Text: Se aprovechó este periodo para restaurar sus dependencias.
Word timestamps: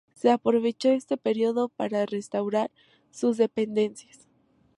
Se 0.15 0.31
aprovechó 0.31 0.89
este 0.89 1.15
periodo 1.15 1.69
para 1.69 2.07
restaurar 2.07 2.71
sus 3.11 3.37
dependencias. 3.37 4.27